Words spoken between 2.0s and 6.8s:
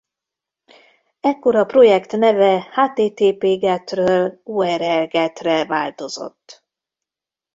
neve httpget-ről urlget-re változott.